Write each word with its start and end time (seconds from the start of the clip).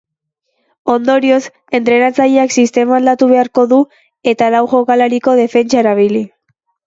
Ondorioz, 0.93 1.41
entrenatzaileak 1.79 2.55
sistema 2.63 2.97
aldatu 2.99 3.29
beharko 3.33 3.67
du 3.75 3.79
eta 4.33 4.49
lau 4.57 4.63
jokalariko 4.73 5.35
defentsa 5.43 5.81
erabili. 5.85 6.25